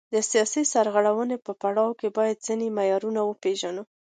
د 0.13 0.15
سیاسي 0.31 0.63
سرغړونې 0.73 1.37
په 1.45 1.51
پړاو 1.61 1.97
کې 1.99 2.07
باید 2.17 2.43
ځینې 2.47 2.67
معیارونه 2.77 3.21
وپیژنو. 3.23 3.83